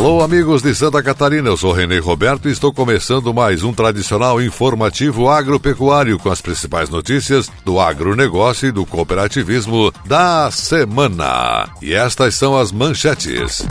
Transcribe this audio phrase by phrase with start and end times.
[0.00, 4.40] Alô, amigos de Santa Catarina, eu sou Renê Roberto e estou começando mais um tradicional
[4.40, 11.68] informativo agropecuário com as principais notícias do agronegócio e do cooperativismo da semana.
[11.82, 13.66] E estas são as manchetes.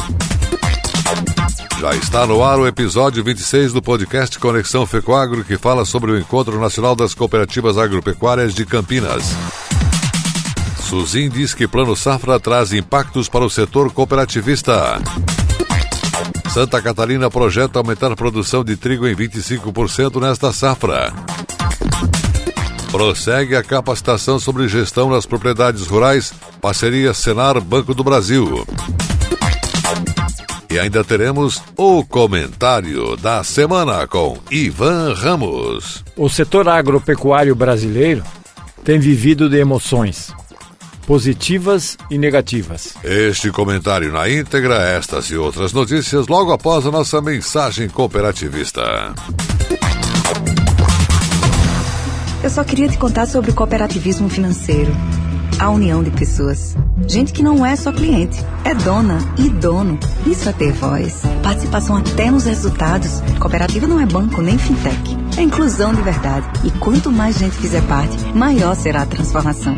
[1.79, 6.19] Já está no ar o episódio 26 do podcast Conexão Fecoagro, que fala sobre o
[6.19, 9.35] Encontro Nacional das Cooperativas Agropecuárias de Campinas.
[10.79, 15.01] Suzin diz que Plano Safra traz impactos para o setor cooperativista.
[16.49, 21.13] Santa Catarina projeta aumentar a produção de trigo em 25% nesta safra.
[22.91, 28.65] Prossegue a capacitação sobre gestão nas propriedades rurais, parceria Senar Banco do Brasil.
[30.71, 36.03] E ainda teremos o comentário da semana com Ivan Ramos.
[36.17, 38.23] O setor agropecuário brasileiro
[38.83, 40.33] tem vivido de emoções
[41.09, 42.93] positivas e negativas.
[43.03, 49.15] Este comentário na íntegra, estas e outras notícias logo após a nossa mensagem cooperativista.
[52.43, 54.91] Eu só queria te contar sobre o cooperativismo financeiro.
[55.57, 56.75] A união de pessoas.
[57.07, 59.99] Gente que não é só cliente, é dona e dono.
[60.27, 61.23] Isso é ter voz.
[61.41, 63.19] Participação até nos resultados.
[63.39, 65.17] Cooperativa não é banco nem fintech.
[65.39, 66.45] É inclusão de verdade.
[66.63, 69.75] E quanto mais gente fizer parte, maior será a transformação.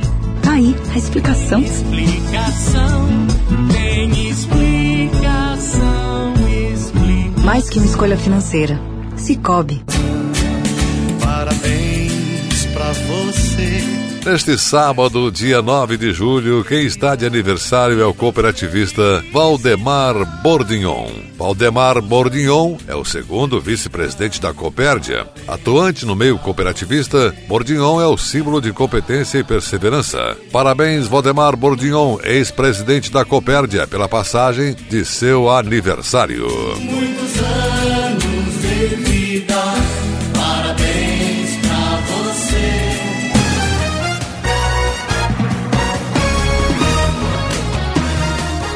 [0.52, 1.62] Tá aí a explicação.
[1.62, 3.08] Explicação,
[3.72, 6.34] tem explicação,
[6.74, 7.46] explicação.
[7.46, 8.78] Mais que uma escolha financeira.
[9.16, 9.82] Cicobi.
[11.22, 14.01] Parabéns pra você.
[14.26, 21.10] Neste sábado, dia 9 de julho, quem está de aniversário é o cooperativista Valdemar Bordignon.
[21.36, 25.28] Valdemar Bordignon é o segundo vice-presidente da Copérdia.
[25.48, 30.38] Atuante no meio cooperativista, Bordignon é o símbolo de competência e perseverança.
[30.52, 36.48] Parabéns, Valdemar Bordignon, ex-presidente da Copérdia, pela passagem de seu aniversário.
[36.78, 38.01] Muitos anos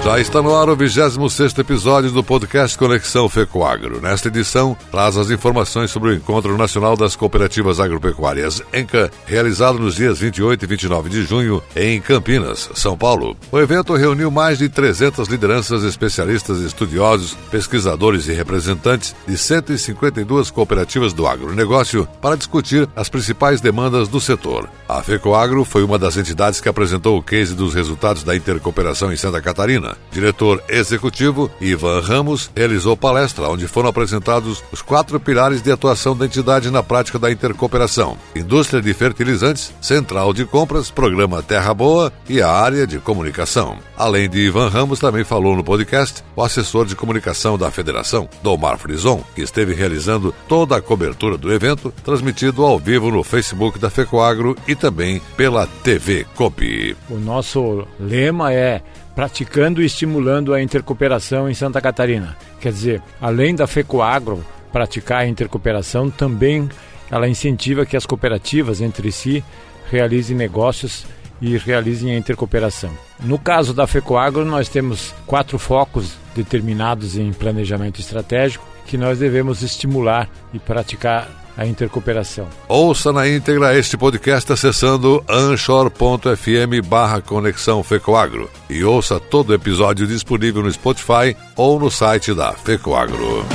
[0.06, 4.00] Já está no ar o 26 episódio do podcast Conexão Fecoagro.
[4.00, 9.96] Nesta edição, traz as informações sobre o Encontro Nacional das Cooperativas Agropecuárias, ENCA, realizado nos
[9.96, 13.36] dias 28 e 29 de junho em Campinas, São Paulo.
[13.52, 21.14] O evento reuniu mais de 300 lideranças, especialistas, estudiosos, pesquisadores e representantes de 152 cooperativas
[21.14, 24.70] do agronegócio para discutir as principais demandas do setor.
[24.88, 29.18] A Fecoagro foi uma das entidades que apresentou o case dos resultados da intercooperação em
[29.18, 29.95] Santa Catarina.
[30.12, 36.26] Diretor executivo Ivan Ramos realizou palestra onde foram apresentados os quatro pilares de atuação da
[36.26, 42.42] entidade na prática da intercooperação: indústria de fertilizantes, central de compras, programa Terra Boa e
[42.42, 43.78] a área de comunicação.
[43.98, 48.78] Além de Ivan Ramos, também falou no podcast o assessor de comunicação da federação, Domar
[48.78, 53.90] Frison, que esteve realizando toda a cobertura do evento, transmitido ao vivo no Facebook da
[53.90, 56.96] FECOAGRO e também pela TV COPI.
[57.10, 58.82] O nosso lema é
[59.16, 62.36] praticando e estimulando a intercooperação em Santa Catarina.
[62.60, 66.70] Quer dizer, além da FECOAGRO praticar a intercooperação, também
[67.10, 69.44] ela incentiva que as cooperativas entre si
[69.90, 71.06] realizem negócios
[71.42, 72.92] e realizem a intercooperação.
[73.22, 79.62] No caso da FECOAGRO, nós temos quatro focos determinados em planejamento estratégico que nós devemos
[79.62, 82.48] estimular e praticar a intercooperação.
[82.68, 90.08] Ouça na íntegra este podcast acessando anchor.fm barra Conexão Fecoagro e ouça todo o episódio
[90.08, 93.46] disponível no Spotify ou no site da Fecoagro.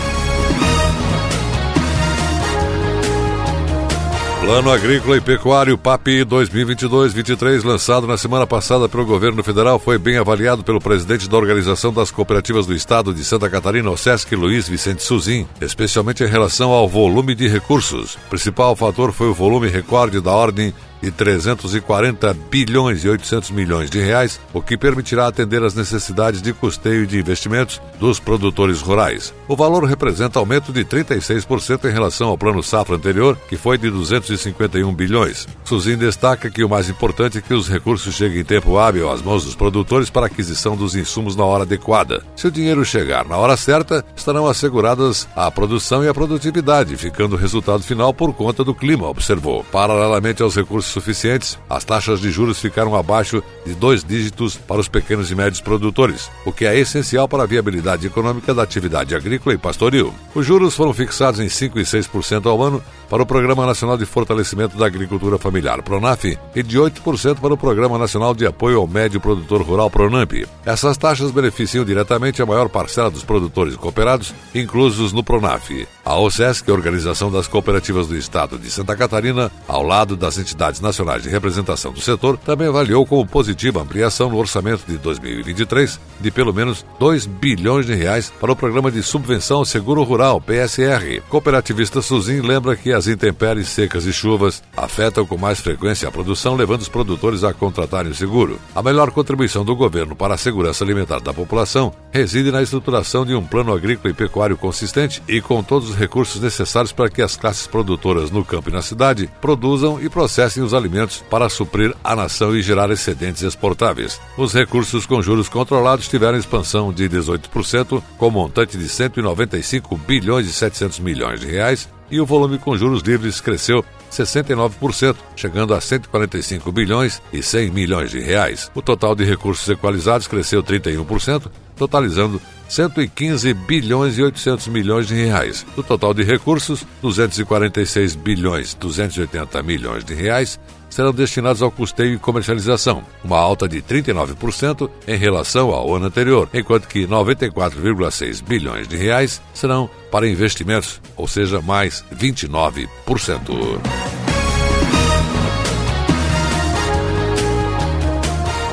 [4.51, 10.17] Plano Agrícola e Pecuário PAPI 2022-23, lançado na semana passada pelo governo federal, foi bem
[10.19, 14.69] avaliado pelo presidente da Organização das Cooperativas do Estado de Santa Catarina, o SESC, Luiz
[14.69, 18.17] Vicente Suzin, especialmente em relação ao volume de recursos.
[18.17, 23.91] O principal fator foi o volume recorde da ordem de 340 bilhões e 800 milhões
[23.91, 28.81] de reais, o que permitirá atender às necessidades de custeio e de investimentos dos produtores
[28.81, 29.33] rurais.
[29.49, 33.91] O valor representa aumento de 36% em relação ao plano safra anterior, que foi de
[33.91, 35.47] 251 bilhões.
[35.65, 39.23] Suzin destaca que o mais importante é que os recursos cheguem em tempo hábil às
[39.23, 42.23] mãos dos produtores para aquisição dos insumos na hora adequada.
[42.37, 47.35] Se o dinheiro chegar na hora certa, estarão asseguradas a produção e a produtividade, ficando
[47.35, 49.65] o resultado final por conta do clima, observou.
[49.65, 54.89] Paralelamente aos recursos suficientes, as taxas de juros ficaram abaixo de dois dígitos para os
[54.89, 59.55] pequenos e médios produtores, o que é essencial para a viabilidade econômica da atividade agrícola
[59.55, 60.15] e pastoril.
[60.35, 64.07] Os juros foram fixados em 5% e 6% ao ano para o Programa Nacional de
[64.07, 68.87] Fortalecimento da Agricultura Familiar, PRONAF, e de 8% para o Programa Nacional de Apoio ao
[68.87, 70.47] Médio Produtor Rural, PRONAMP.
[70.65, 75.89] Essas taxas beneficiam diretamente a maior parcela dos produtores cooperados, inclusos no PRONAF.
[76.05, 80.81] A OSESC, a Organização das Cooperativas do Estado de Santa Catarina, ao lado das entidades
[80.81, 85.99] nacionais de representação do setor, também avaliou como positiva a ampliação no orçamento de 2023
[86.21, 90.41] de pelo menos 2 bilhões de reais para o Programa de Subvenção ao Seguro Rural,
[90.41, 91.21] PSR.
[91.29, 96.55] Cooperativista Suzin lembra que as intempéries secas e chuvas afetam com mais frequência a produção,
[96.55, 98.61] levando os produtores a contratarem o seguro.
[98.75, 103.35] A melhor contribuição do governo para a segurança alimentar da população reside na estruturação de
[103.35, 107.37] um plano agrícola e pecuário consistente e com todos os recursos necessários para que as
[107.37, 112.15] classes produtoras no campo e na cidade produzam e processem os alimentos para suprir a
[112.15, 114.21] nação e gerar excedentes exportáveis.
[114.37, 120.53] Os recursos com juros controlados tiveram expansão de 18%, com montante de 195 bilhões e
[120.53, 126.73] 700 milhões de reais, e o volume com juros livres cresceu 69%, chegando a 145
[126.73, 128.71] bilhões e 100 milhões de reais.
[128.75, 135.65] O total de recursos equalizados cresceu 31%, totalizando 115 bilhões e 800 milhões de reais.
[135.77, 140.59] Do total de recursos, 246 bilhões 280 milhões de reais
[140.91, 146.49] serão destinados ao custeio e comercialização, uma alta de 39% em relação ao ano anterior,
[146.53, 154.30] enquanto que 94,6 bilhões de reais serão para investimentos, ou seja, mais 29%.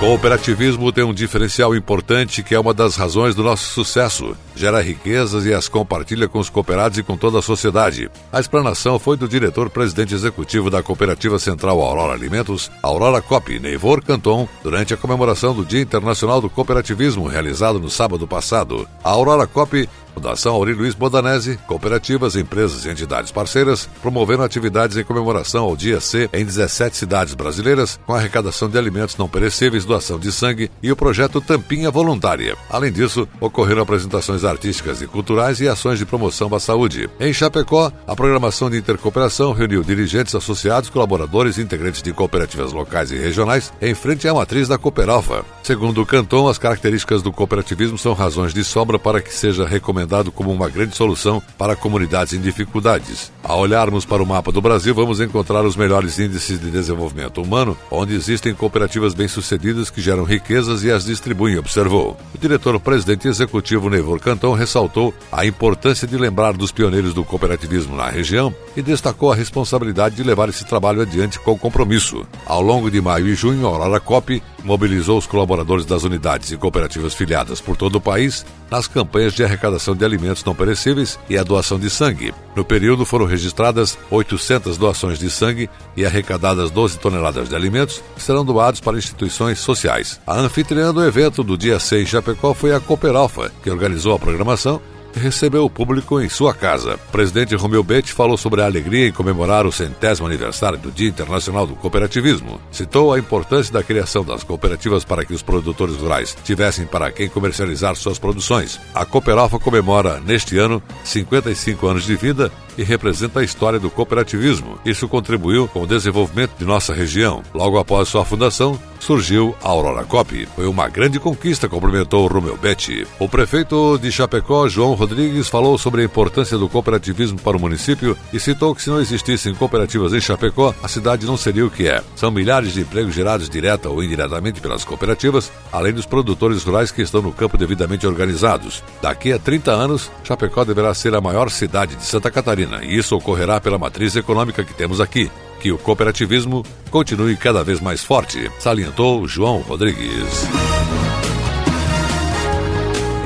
[0.08, 4.38] Cooperativismo tem um diferencial importante que é uma das razões do nosso sucesso.
[4.56, 8.10] Gera riquezas e as compartilha com os cooperados e com toda a sociedade.
[8.32, 14.48] A explanação foi do diretor-presidente executivo da Cooperativa Central Aurora Alimentos, Aurora Cop, Neivor Canton,
[14.64, 18.88] durante a comemoração do Dia Internacional do Cooperativismo, realizado no sábado passado.
[19.04, 25.04] A Aurora Cop Fundação Auri Luiz Bodanese, cooperativas, empresas e entidades parceiras promoveram atividades em
[25.04, 30.18] comemoração ao Dia C em 17 cidades brasileiras, com arrecadação de alimentos não perecíveis, doação
[30.18, 32.58] de sangue e o projeto Tampinha Voluntária.
[32.68, 37.08] Além disso, ocorreram apresentações artísticas e culturais e ações de promoção à saúde.
[37.20, 43.12] Em Chapecó, a programação de intercooperação reuniu dirigentes associados, colaboradores e integrantes de cooperativas locais
[43.12, 45.46] e regionais em frente à matriz da Cooperalfa.
[45.62, 50.07] Segundo o Canton, as características do cooperativismo são razões de sobra para que seja recomendado
[50.08, 53.32] recomendado como uma grande solução para comunidades em dificuldades.
[53.44, 57.78] Ao olharmos para o mapa do Brasil, vamos encontrar os melhores índices de desenvolvimento humano,
[57.92, 62.18] onde existem cooperativas bem-sucedidas que geram riquezas e as distribuem, observou.
[62.34, 68.10] O diretor-presidente executivo Nevor Cantão ressaltou a importância de lembrar dos pioneiros do cooperativismo na
[68.10, 72.26] região e destacou a responsabilidade de levar esse trabalho adiante com compromisso.
[72.46, 76.58] Ao longo de maio e junho, a Aurora Cop mobilizou os colaboradores das unidades e
[76.58, 81.38] cooperativas filiadas por todo o país nas campanhas de arrecadação de alimentos não perecíveis e
[81.38, 82.34] a doação de sangue.
[82.56, 88.22] No período foram registradas 800 doações de sangue e arrecadadas 12 toneladas de alimentos que
[88.22, 90.20] serão doados para instituições sociais.
[90.26, 94.20] A anfitriã do evento do dia 6 em Chapecó foi a Cooperalfa, que organizou a
[94.20, 94.82] programação
[95.18, 96.96] recebeu o público em sua casa.
[96.96, 101.10] O presidente Romeu Betti falou sobre a alegria em comemorar o centésimo aniversário do Dia
[101.10, 102.62] Internacional do Cooperativismo.
[102.72, 107.28] Citou a importância da criação das cooperativas para que os produtores rurais tivessem para quem
[107.28, 108.80] comercializar suas produções.
[108.94, 114.80] A Cooperalfa comemora, neste ano, 55 anos de vida e representa a história do cooperativismo.
[114.86, 117.42] Isso contribuiu com o desenvolvimento de nossa região.
[117.54, 120.48] Logo após sua fundação, surgiu a Aurora Cop.
[120.56, 123.08] Foi uma grande conquista, complementou Romeu Betti.
[123.20, 128.18] O prefeito de Chapecó, João Rodrigues, falou sobre a importância do cooperativismo para o município
[128.34, 131.88] e citou que se não existissem cooperativas em Chapecó, a cidade não seria o que
[131.88, 132.04] é.
[132.16, 137.02] São milhares de empregos gerados direta ou indiretamente pelas cooperativas, além dos produtores rurais que
[137.02, 138.84] estão no campo devidamente organizados.
[139.02, 143.16] Daqui a 30 anos, Chapecó deverá ser a maior cidade de Santa Catarina, e isso
[143.16, 148.52] ocorrerá pela matriz econômica que temos aqui, que o cooperativismo continue cada vez mais forte,
[148.60, 150.48] salientou João Rodrigues.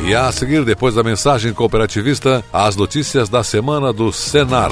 [0.06, 4.72] E a seguir, depois da mensagem cooperativista, as notícias da semana do Senar.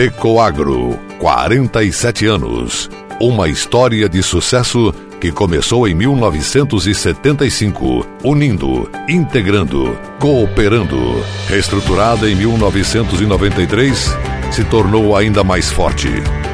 [0.00, 2.88] FECOAGRO, 47 anos.
[3.20, 11.22] Uma história de sucesso que começou em 1975, unindo, integrando, cooperando.
[11.48, 14.16] Reestruturada em 1993,
[14.50, 16.08] se tornou ainda mais forte.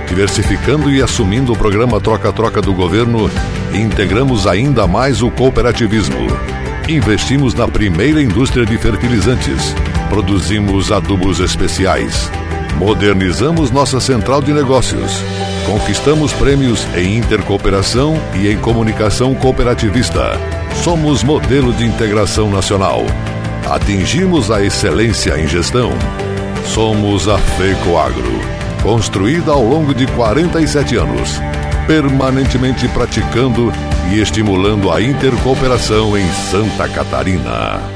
[0.09, 3.31] Diversificando e assumindo o programa Troca-Troca do governo,
[3.73, 6.26] integramos ainda mais o cooperativismo.
[6.88, 9.73] Investimos na primeira indústria de fertilizantes.
[10.11, 12.29] Produzimos adubos especiais
[12.78, 15.23] Modernizamos nossa central de negócios.
[15.64, 20.38] Conquistamos prêmios em intercooperação e em comunicação cooperativista.
[20.85, 23.04] Somos modelo de integração nacional.
[23.68, 25.90] Atingimos a excelência em gestão.
[26.66, 28.40] Somos a FECOAGRO,
[28.83, 31.40] construída ao longo de 47 anos,
[31.87, 33.73] permanentemente praticando
[34.12, 37.96] e estimulando a intercooperação em Santa Catarina.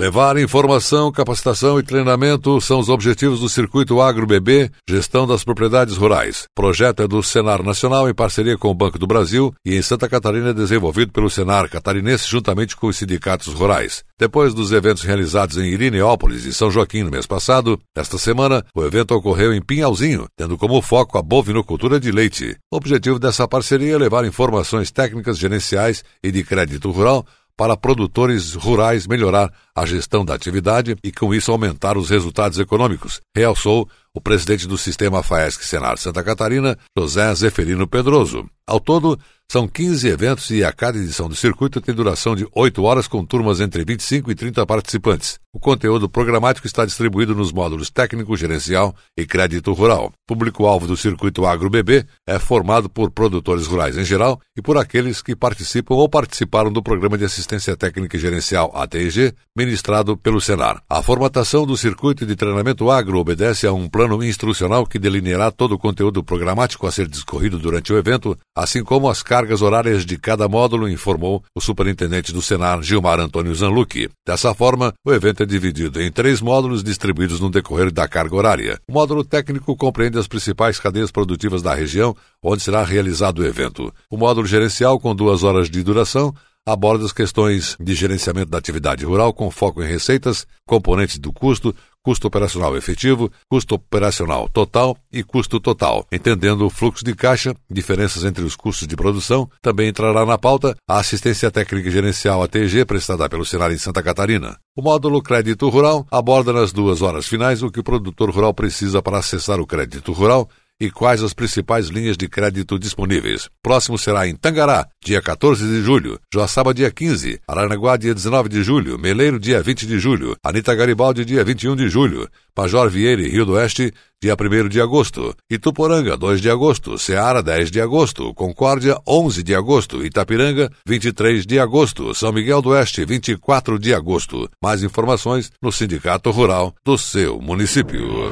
[0.00, 5.98] Levar informação, capacitação e treinamento são os objetivos do Circuito Agro BB, Gestão das Propriedades
[5.98, 6.44] Rurais.
[6.54, 10.08] Projeto é do Senar Nacional em parceria com o Banco do Brasil e em Santa
[10.08, 14.02] Catarina é desenvolvido pelo Senar Catarinense juntamente com os sindicatos rurais.
[14.18, 18.82] Depois dos eventos realizados em Irineópolis e São Joaquim no mês passado, esta semana o
[18.82, 22.56] evento ocorreu em Pinhalzinho, tendo como foco a bovinocultura de leite.
[22.72, 27.26] O objetivo dessa parceria é levar informações técnicas gerenciais e de crédito rural
[27.60, 33.20] para produtores rurais melhorar a gestão da atividade e, com isso, aumentar os resultados econômicos,
[33.36, 38.48] realçou o presidente do sistema FAESC Senar Santa Catarina, José Zeferino Pedroso.
[38.70, 39.18] Ao todo,
[39.50, 43.26] são 15 eventos e a cada edição do circuito tem duração de 8 horas com
[43.26, 45.40] turmas entre 25 e 30 participantes.
[45.52, 50.12] O conteúdo programático está distribuído nos módulos técnico, gerencial e crédito rural.
[50.24, 55.20] Público-alvo do circuito Agro BB é formado por produtores rurais em geral e por aqueles
[55.20, 60.80] que participam ou participaram do Programa de Assistência Técnica e Gerencial ATG, ministrado pelo Senar.
[60.88, 65.72] A formatação do circuito de treinamento agro obedece a um plano instrucional que delineará todo
[65.72, 70.18] o conteúdo programático a ser discorrido durante o evento, assim como as cargas horárias de
[70.18, 74.10] cada módulo, informou o superintendente do Senar, Gilmar Antônio Zanlucchi.
[74.26, 78.78] Dessa forma, o evento é dividido em três módulos distribuídos no decorrer da carga horária.
[78.86, 83.92] O módulo técnico compreende as principais cadeias produtivas da região, onde será realizado o evento.
[84.10, 86.34] O módulo gerencial, com duas horas de duração,
[86.66, 91.74] aborda as questões de gerenciamento da atividade rural com foco em receitas, componentes do custo,
[92.02, 98.24] custo operacional efetivo, custo operacional total e custo total, entendendo o fluxo de caixa, diferenças
[98.24, 99.48] entre os custos de produção.
[99.60, 104.56] Também entrará na pauta a assistência técnica gerencial ATG prestada pelo Senar em Santa Catarina.
[104.76, 109.02] O módulo Crédito Rural aborda nas duas horas finais o que o produtor rural precisa
[109.02, 110.48] para acessar o crédito rural
[110.80, 113.48] e quais as principais linhas de crédito disponíveis.
[113.62, 118.62] Próximo será em Tangará, dia 14 de julho, Joaçaba, dia 15, Aranaguá, dia 19 de
[118.62, 123.46] julho, Meleiro, dia 20 de julho, Anita Garibaldi, dia 21 de julho, Major Vieira, Rio
[123.46, 128.98] do Oeste, dia 1 de agosto, Ituporanga, 2 de agosto, Ceará, 10 de agosto, Concórdia,
[129.06, 134.48] 11 de agosto, Itapiranga, 23 de agosto, São Miguel do Oeste, 24 de agosto.
[134.62, 138.30] Mais informações no Sindicato Rural do seu município.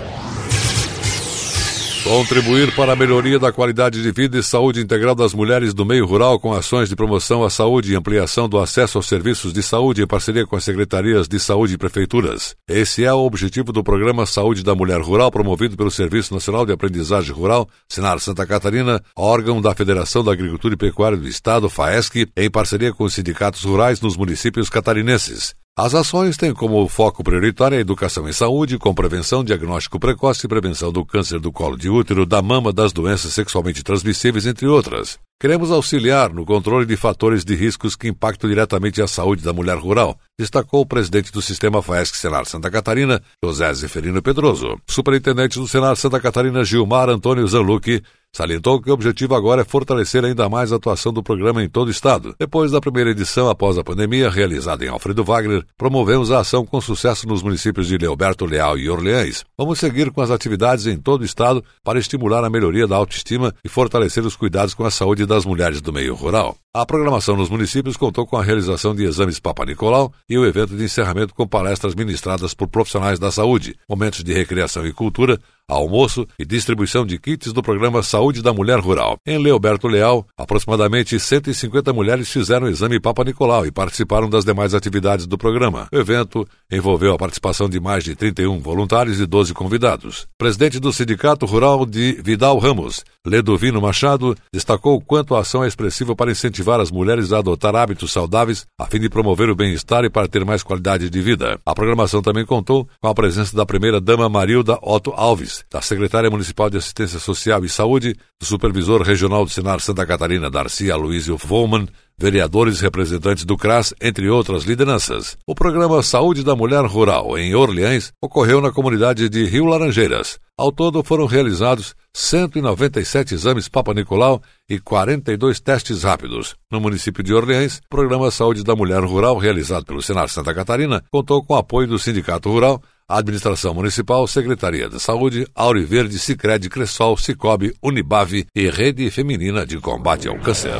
[2.08, 6.06] Contribuir para a melhoria da qualidade de vida e saúde integral das mulheres do meio
[6.06, 10.02] rural com ações de promoção à saúde e ampliação do acesso aos serviços de saúde
[10.02, 12.56] em parceria com as secretarias de saúde e prefeituras.
[12.66, 16.72] Esse é o objetivo do programa Saúde da Mulher Rural, promovido pelo Serviço Nacional de
[16.72, 22.26] Aprendizagem Rural, Senar Santa Catarina, órgão da Federação da Agricultura e Pecuária do Estado, FAESC,
[22.34, 25.57] em parceria com os sindicatos rurais nos municípios catarinenses.
[25.80, 30.48] As ações têm como foco prioritário a educação em saúde, com prevenção, diagnóstico precoce e
[30.48, 35.20] prevenção do câncer do colo de útero, da mama, das doenças sexualmente transmissíveis, entre outras.
[35.40, 39.76] Queremos auxiliar no controle de fatores de riscos que impactam diretamente a saúde da mulher
[39.76, 44.80] rural, destacou o presidente do Sistema FAESC Senar Santa Catarina, José Zeferino Pedroso.
[44.84, 48.02] Superintendente do Senar Santa Catarina, Gilmar Antônio Zanlucchi,
[48.34, 51.88] Salientou que o objetivo agora é fortalecer ainda mais a atuação do programa em todo
[51.88, 52.34] o estado.
[52.38, 56.80] Depois da primeira edição após a pandemia, realizada em Alfredo Wagner, promovemos a ação com
[56.80, 59.44] sucesso nos municípios de Leoberto Leal e Orleães.
[59.56, 63.52] Vamos seguir com as atividades em todo o estado para estimular a melhoria da autoestima
[63.64, 66.56] e fortalecer os cuidados com a saúde das mulheres do meio rural.
[66.72, 70.76] A programação nos municípios contou com a realização de exames Papa Nicolau e o evento
[70.76, 76.26] de encerramento com palestras ministradas por profissionais da saúde, momentos de recreação e cultura, almoço
[76.38, 79.18] e distribuição de kits do programa Saúde da Mulher Rural.
[79.26, 84.74] Em Leoberto Leal, aproximadamente 150 mulheres fizeram o exame Papa Nicolau e participaram das demais
[84.74, 85.88] atividades do programa.
[85.92, 90.26] O evento envolveu a participação de mais de 31 voluntários e 12 convidados.
[90.38, 96.16] Presidente do Sindicato Rural de Vidal Ramos, Ledovino Machado, destacou quanto a ação é expressiva
[96.16, 100.10] para incentivar as mulheres a adotar hábitos saudáveis a fim de promover o bem-estar e
[100.10, 101.60] para ter mais qualidade de vida.
[101.64, 106.70] A programação também contou com a presença da primeira-dama Marilda Otto Alves, da Secretária Municipal
[106.70, 111.86] de Assistência Social e Saúde, do Supervisor Regional do Senar Santa Catarina, Darcy Aloysio Volman,
[112.18, 115.36] vereadores representantes do CRAS, entre outras lideranças.
[115.46, 120.38] O programa Saúde da Mulher Rural, em Orleans, ocorreu na comunidade de Rio Laranjeiras.
[120.58, 126.56] Ao todo foram realizados 197 exames Papa Nicolau e 42 testes rápidos.
[126.68, 131.04] No município de Orleans, o programa Saúde da Mulher Rural, realizado pelo Senar Santa Catarina,
[131.12, 137.16] contou com o apoio do Sindicato Rural, Administração Municipal, Secretaria de Saúde, Auriverde, Sicredi, Cressol,
[137.16, 140.74] Cicobi, Unibave e Rede Feminina de Combate ao Câncer.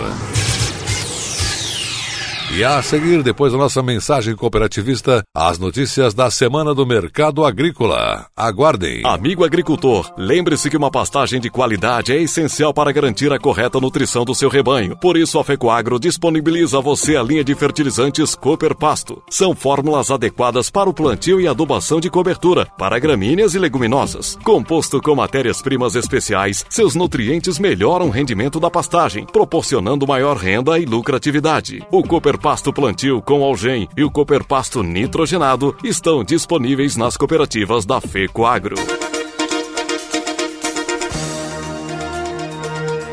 [2.50, 8.26] E a seguir, depois da nossa mensagem cooperativista, as notícias da semana do mercado agrícola.
[8.35, 9.02] Aguardem.
[9.05, 14.25] Amigo agricultor, lembre-se que uma pastagem de qualidade é essencial para garantir a correta nutrição
[14.25, 14.97] do seu rebanho.
[14.97, 19.23] Por isso, a Fecoagro disponibiliza a você a linha de fertilizantes Cooper Pasto.
[19.28, 24.39] São fórmulas adequadas para o plantio e adubação de cobertura, para gramíneas e leguminosas.
[24.43, 30.87] Composto com matérias-primas especiais, seus nutrientes melhoram o rendimento da pastagem, proporcionando maior renda e
[30.87, 31.87] lucratividade.
[31.93, 37.84] O Cooper Pasto Plantio com Algem e o Cooper Pasto Nitrogenado estão disponíveis nas cooperativas
[37.84, 38.76] da FECO Agro.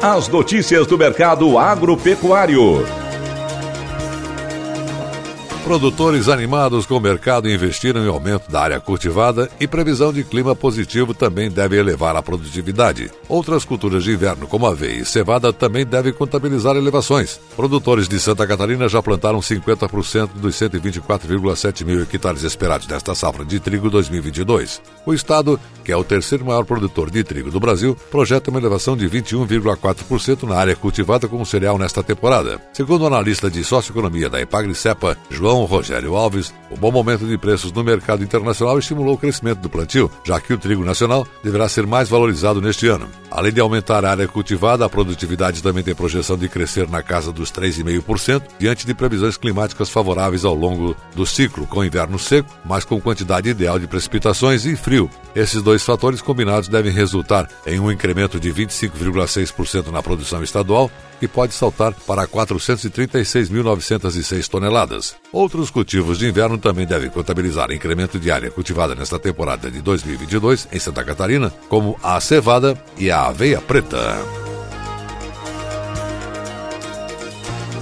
[0.02, 3.05] As notícias do mercado agropecuário.
[5.66, 10.56] Produtores animados com o mercado investiram em aumento da área cultivada e previsão de clima
[10.56, 13.10] positivo também deve elevar a produtividade.
[13.28, 17.40] Outras culturas de inverno, como aveia e cevada, também devem contabilizar elevações.
[17.56, 23.60] Produtores de Santa Catarina já plantaram 50% dos 124,7 mil hectares esperados nesta safra de
[23.60, 24.84] trigo 2022.
[25.04, 28.96] O estado, que é o terceiro maior produtor de trigo do Brasil, projeta uma elevação
[28.96, 32.62] de 21,4% na área cultivada com cereal nesta temporada.
[32.72, 37.72] Segundo o analista de socioeconomia da Epagri-Cepa, João Rogério Alves, o bom momento de preços
[37.72, 41.88] no mercado internacional estimulou o crescimento do plantio, já que o trigo nacional deverá ser
[41.88, 43.08] mais valorizado neste ano.
[43.32, 47.32] Além de aumentar a área cultivada, a produtividade também tem projeção de crescer na casa
[47.32, 52.84] dos 3,5%, diante de previsões climáticas favoráveis ao longo do ciclo, com inverno seco, mas
[52.84, 55.10] com quantidade ideal de precipitações e frio.
[55.36, 61.28] Esses dois fatores combinados devem resultar em um incremento de 25,6% na produção estadual que
[61.28, 65.16] pode saltar para 436.906 toneladas.
[65.32, 70.68] Outros cultivos de inverno também devem contabilizar incremento de área cultivada nesta temporada de 2022
[70.72, 74.55] em Santa Catarina, como a cevada e a aveia preta.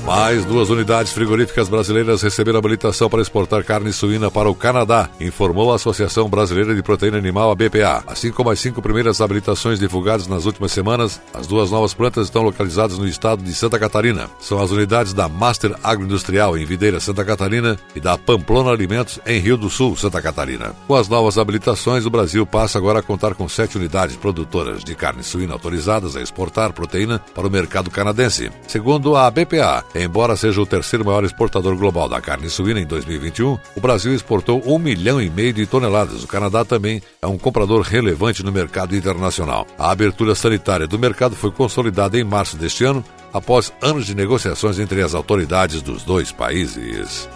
[0.06, 5.72] Mais duas unidades frigoríficas brasileiras receberam habilitação para exportar carne suína para o Canadá, informou
[5.72, 8.04] a Associação Brasileira de Proteína Animal, a BPA.
[8.06, 12.44] Assim como as cinco primeiras habilitações divulgadas nas últimas semanas, as duas novas plantas estão
[12.44, 14.30] localizadas no estado de Santa Catarina.
[14.42, 19.40] São as unidades da Master Agroindustrial em Videira, Santa Catarina e da Pamplona Alimentos em
[19.40, 20.76] Rio do Sul, Santa Catarina.
[20.86, 24.96] Com as novas habilitações, o Brasil passa agora a contar com sete unidades produtoras de
[24.96, 28.52] carne suína autorizadas a exportar proteína para o mercado canadense.
[28.68, 33.58] Segundo a BPA, Embora seja o terceiro maior exportador global da carne suína em 2021,
[33.76, 36.24] o Brasil exportou um milhão e meio de toneladas.
[36.24, 39.68] O Canadá também é um comprador relevante no mercado internacional.
[39.78, 44.80] A abertura sanitária do mercado foi consolidada em março deste ano, após anos de negociações
[44.80, 47.30] entre as autoridades dos dois países.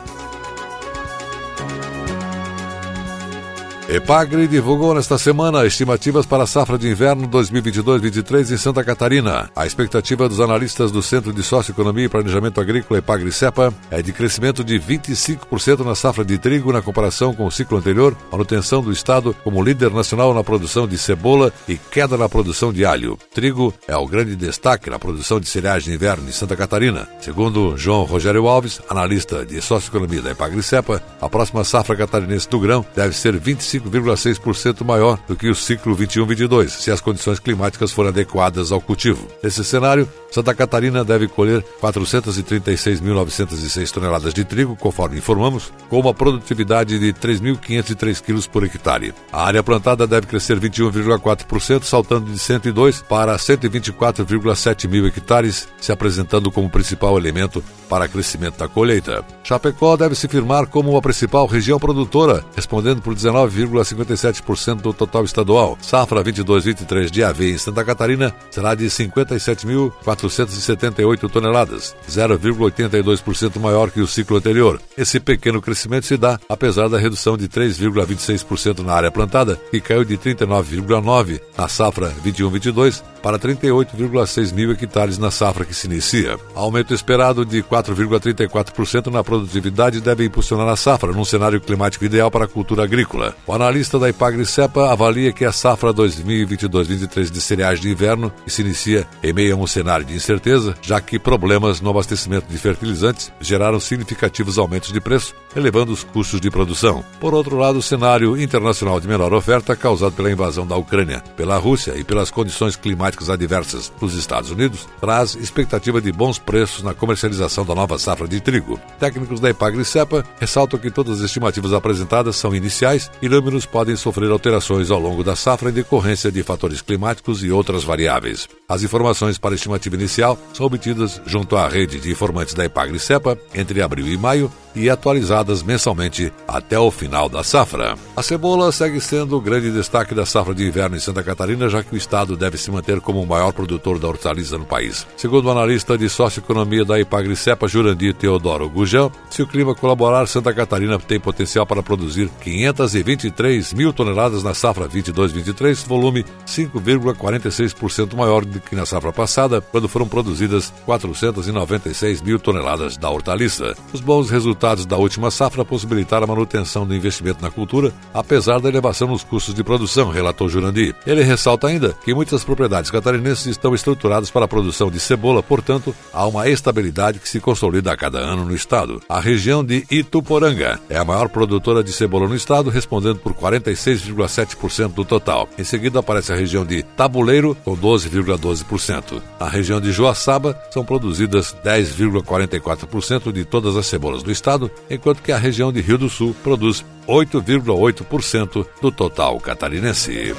[3.89, 9.49] Epagre divulgou nesta semana estimativas para a safra de inverno 2022-23 em Santa Catarina.
[9.55, 14.61] A expectativa dos analistas do Centro de Socioeconomia e Planejamento Agrícola Epagre-Cepa é de crescimento
[14.61, 19.33] de 25% na safra de trigo na comparação com o ciclo anterior, manutenção do estado
[19.41, 23.17] como líder nacional na produção de cebola e queda na produção de alho.
[23.33, 27.07] Trigo é o grande destaque na produção de cereais de inverno em Santa Catarina.
[27.21, 32.85] Segundo João Rogério Alves, analista de Socioeconomia da Epagre-Cepa, a próxima safra catarinense do grão
[32.93, 38.09] deve ser 25 5,6% maior do que o ciclo 21-22, se as condições climáticas forem
[38.09, 39.27] adequadas ao cultivo.
[39.43, 46.99] Nesse cenário, Santa Catarina deve colher 436.906 toneladas de trigo, conforme informamos, com uma produtividade
[46.99, 49.13] de 3.503 quilos por hectare.
[49.31, 56.51] A área plantada deve crescer 21,4%, saltando de 102 para 124,7 mil hectares, se apresentando
[56.51, 59.23] como principal elemento para crescimento da colheita.
[59.43, 65.77] Chapecó deve se firmar como a principal região produtora, respondendo por 19,57% do total estadual.
[65.81, 74.07] Safra 22-23 de aveia em Santa Catarina será de 57.478 toneladas, 0,82% maior que o
[74.07, 74.81] ciclo anterior.
[74.97, 80.03] Esse pequeno crescimento se dá apesar da redução de 3,26% na área plantada, que caiu
[80.03, 86.37] de 39,9 na safra 21-22 para 38,6 mil hectares na safra que se inicia.
[86.55, 92.45] Aumento esperado de 4,34% na produtividade deve impulsionar a safra num cenário climático ideal para
[92.45, 93.35] a cultura agrícola.
[93.45, 99.07] O analista da Ipagre-Cepa avalia que a safra 2022-23 de cereais de inverno se inicia
[99.23, 103.79] em meio a um cenário de incerteza, já que problemas no abastecimento de fertilizantes geraram
[103.79, 107.03] significativos aumentos de preço, elevando os custos de produção.
[107.19, 111.57] Por outro lado, o cenário internacional de menor oferta causado pela invasão da Ucrânia pela
[111.57, 116.93] Rússia e pelas condições climáticas adversas nos Estados Unidos traz expectativa de bons preços na
[116.93, 118.79] comercialização da nova safra de trigo.
[118.99, 123.95] Técnicos da Ipagre Cepa ressaltam que todas as estimativas apresentadas são iniciais e números podem
[123.95, 128.47] sofrer alterações ao longo da safra em decorrência de fatores climáticos e outras variáveis.
[128.67, 132.97] As informações para a estimativa inicial são obtidas junto à rede de informantes da Ipagre
[132.97, 137.95] Cepa entre abril e maio e atualizadas mensalmente até o final da safra.
[138.15, 141.83] A cebola segue sendo o grande destaque da safra de inverno em Santa Catarina, já
[141.83, 145.07] que o estado deve se manter como o maior produtor da hortaliça no país.
[145.17, 150.53] Segundo o analista de socioeconomia da Ipagri-Cepa, Jurandir Teodoro Gujão, se o clima colaborar, Santa
[150.53, 158.59] Catarina tem potencial para produzir 523 mil toneladas na safra 22-23, volume 5,46% maior do
[158.59, 163.75] que na safra passada, quando foram produzidas 496 mil toneladas da hortaliça.
[163.93, 168.59] Os bons resultados resultados da última safra possibilitaram a manutenção do investimento na cultura, apesar
[168.59, 170.93] da elevação nos custos de produção, relatou Jurandi.
[171.05, 175.95] Ele ressalta ainda que muitas propriedades catarinenses estão estruturadas para a produção de cebola, portanto,
[176.11, 179.01] há uma estabilidade que se consolida a cada ano no estado.
[179.07, 184.93] A região de Ituporanga é a maior produtora de cebola no estado, respondendo por 46,7%
[184.93, 185.47] do total.
[185.57, 189.21] Em seguida aparece a região de Tabuleiro, com 12,12%.
[189.39, 195.21] Na região de Joaçaba, são produzidas 10,44% de todas as cebolas do estado estado, enquanto
[195.21, 200.33] que a região de Rio do Sul produz 8,8% do total catarinense.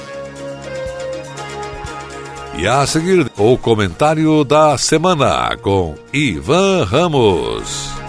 [2.57, 8.08] E a seguir, o comentário da semana com Ivan Ramos.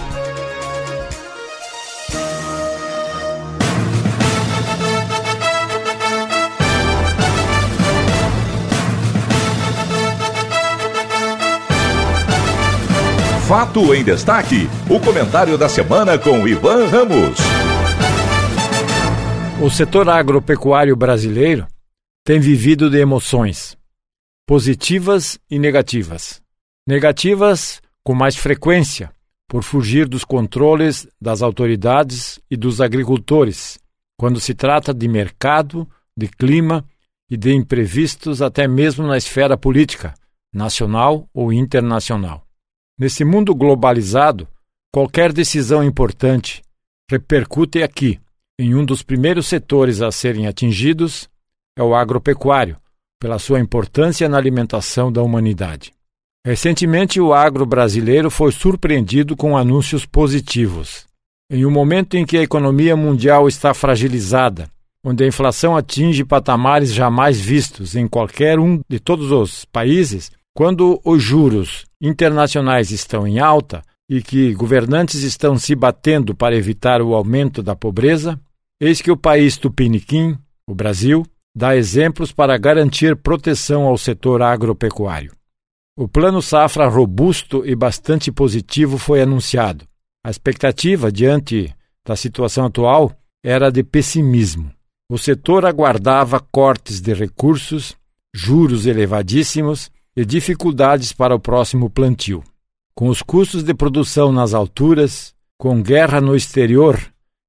[13.50, 17.40] Fato em Destaque, o comentário da semana com Ivan Ramos.
[19.60, 21.66] O setor agropecuário brasileiro
[22.24, 23.76] tem vivido de emoções
[24.46, 26.44] positivas e negativas.
[26.88, 29.12] Negativas com mais frequência,
[29.48, 33.80] por fugir dos controles das autoridades e dos agricultores,
[34.16, 36.86] quando se trata de mercado, de clima
[37.28, 40.14] e de imprevistos até mesmo na esfera política,
[40.54, 42.46] nacional ou internacional.
[43.00, 44.46] Nesse mundo globalizado,
[44.92, 46.62] qualquer decisão importante
[47.10, 48.20] repercute aqui.
[48.60, 51.30] Em um dos primeiros setores a serem atingidos
[51.78, 52.76] é o agropecuário,
[53.18, 55.94] pela sua importância na alimentação da humanidade.
[56.46, 61.06] Recentemente, o agro brasileiro foi surpreendido com anúncios positivos.
[61.50, 64.70] Em um momento em que a economia mundial está fragilizada,
[65.06, 71.00] onde a inflação atinge patamares jamais vistos em qualquer um de todos os países, quando
[71.04, 77.14] os juros internacionais estão em alta, e que governantes estão se batendo para evitar o
[77.14, 78.40] aumento da pobreza,
[78.82, 80.36] eis que o país tupiniquim,
[80.68, 81.24] o Brasil,
[81.56, 85.32] dá exemplos para garantir proteção ao setor agropecuário.
[85.96, 89.86] O Plano Safra robusto e bastante positivo foi anunciado.
[90.26, 91.74] A expectativa diante
[92.06, 94.72] da situação atual era de pessimismo.
[95.12, 97.96] O setor aguardava cortes de recursos,
[98.34, 102.44] juros elevadíssimos e dificuldades para o próximo plantio.
[102.94, 107.00] Com os custos de produção nas alturas, com guerra no exterior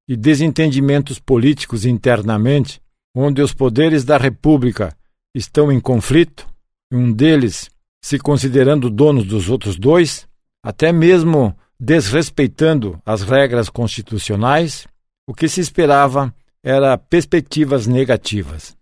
[0.07, 2.81] e desentendimentos políticos internamente,
[3.15, 4.95] onde os poderes da República
[5.33, 6.47] estão em conflito,
[6.91, 7.69] um deles
[8.01, 10.27] se considerando dono dos outros dois,
[10.63, 14.87] até mesmo desrespeitando as regras constitucionais,
[15.27, 18.75] o que se esperava era perspectivas negativas.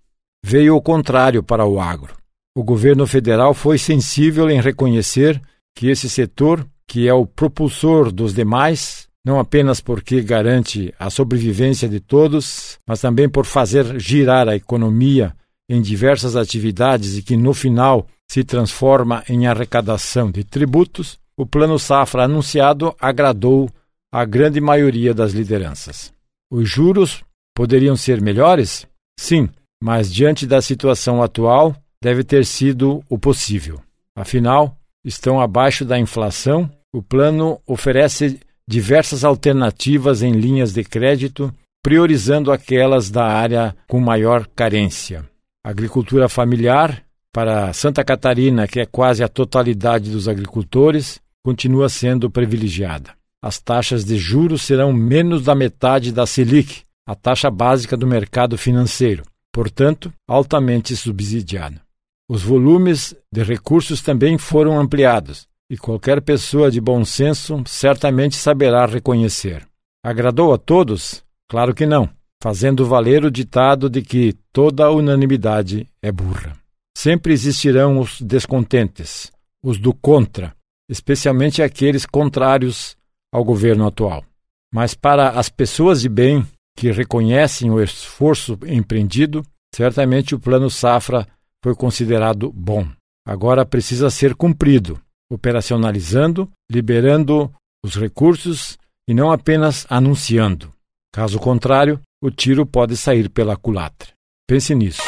[0.44, 2.19] Veio o contrário para o agro.
[2.56, 5.42] O governo federal foi sensível em reconhecer
[5.76, 11.88] que esse setor, que é o propulsor dos demais, não apenas porque garante a sobrevivência
[11.88, 15.36] de todos, mas também por fazer girar a economia
[15.70, 21.78] em diversas atividades e que no final se transforma em arrecadação de tributos, o Plano
[21.80, 23.70] Safra anunciado agradou
[24.12, 26.12] a grande maioria das lideranças.
[26.52, 27.24] Os juros
[27.56, 28.88] poderiam ser melhores?
[29.20, 29.48] Sim,
[29.82, 33.82] mas diante da situação atual, deve ter sido o possível.
[34.16, 36.70] Afinal, estão abaixo da inflação.
[36.92, 44.48] O plano oferece diversas alternativas em linhas de crédito, priorizando aquelas da área com maior
[44.56, 45.28] carência.
[45.64, 53.12] Agricultura familiar, para Santa Catarina, que é quase a totalidade dos agricultores, continua sendo privilegiada.
[53.42, 58.58] As taxas de juros serão menos da metade da Selic, a taxa básica do mercado
[58.58, 61.82] financeiro, portanto, altamente subsidiada.
[62.30, 68.86] Os volumes de recursos também foram ampliados, e qualquer pessoa de bom senso certamente saberá
[68.86, 69.66] reconhecer.
[70.04, 71.24] Agradou a todos?
[71.50, 72.08] Claro que não,
[72.40, 76.56] fazendo valer o ditado de que toda unanimidade é burra.
[76.96, 79.32] Sempre existirão os descontentes,
[79.64, 80.54] os do contra,
[80.88, 82.96] especialmente aqueles contrários
[83.34, 84.24] ao governo atual.
[84.72, 86.46] Mas para as pessoas de bem
[86.78, 91.28] que reconhecem o esforço empreendido, certamente o plano Safra
[91.64, 92.88] foi considerado bom.
[93.28, 95.00] Agora precisa ser cumprido,
[95.32, 97.52] operacionalizando, liberando
[97.84, 100.74] os recursos e não apenas anunciando.
[101.14, 104.10] Caso contrário, o tiro pode sair pela culatra.
[104.48, 105.02] Pense nisso.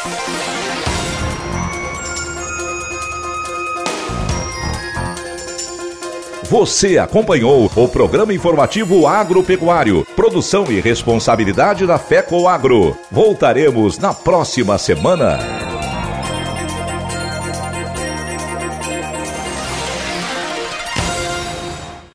[6.52, 12.98] Você acompanhou o programa informativo agropecuário, produção e responsabilidade da FECO Agro.
[13.10, 15.40] Voltaremos na próxima semana.